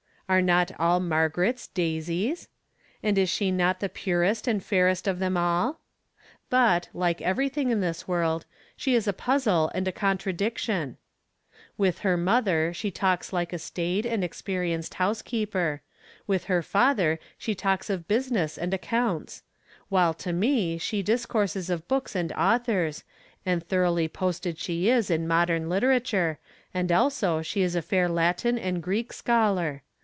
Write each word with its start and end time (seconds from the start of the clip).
Are 0.29 0.41
not 0.41 0.71
all 0.79 1.01
Margarets 1.01 1.67
daisies? 1.67 2.47
And 3.03 3.17
is 3.17 3.29
she 3.29 3.51
not 3.51 3.81
the 3.81 3.89
purest 3.89 4.47
and 4.47 4.63
fairest 4.63 5.05
of 5.05 5.19
them 5.19 5.35
all? 5.35 5.81
But, 6.49 6.87
like 6.93 7.21
everything 7.21 7.69
in 7.69 7.81
this 7.81 8.07
world, 8.07 8.45
she 8.77 8.95
is 8.95 9.09
a 9.09 9.11
puzzle 9.11 9.69
and 9.75 9.89
a 9.89 9.91
contradiction. 9.91 10.95
From 11.75 11.75
Different 11.75 11.75
Standpoints. 11.75 11.79
9 11.79 11.85
With 11.85 11.99
her 11.99 12.17
mother 12.23 12.73
she 12.73 12.91
talks 12.91 13.33
like 13.33 13.51
a 13.51 13.59
staid 13.59 14.05
and 14.05 14.23
expe 14.23 14.57
rienced 14.73 14.93
housekeeper; 14.93 15.81
with 16.27 16.45
her 16.45 16.61
father 16.61 17.19
she 17.37 17.53
talks 17.53 17.89
of 17.89 18.07
business 18.07 18.57
and 18.57 18.73
accounts; 18.73 19.43
while 19.89 20.13
to 20.13 20.31
me 20.31 20.77
she 20.77 21.03
discourses 21.03 21.69
of 21.69 21.89
books 21.89 22.15
and 22.15 22.31
authors, 22.31 23.03
and 23.45 23.67
thoroughly 23.67 24.07
posted 24.07 24.57
she 24.57 24.87
is 24.89 25.11
in 25.11 25.27
modern 25.27 25.67
literature, 25.67 26.39
and 26.73 26.89
also 26.89 27.41
she 27.41 27.61
is 27.61 27.75
a 27.75 27.81
fair 27.81 28.07
Latin 28.07 28.57
and 28.57 28.81
Greek 28.81 29.11
scholar. 29.11 29.83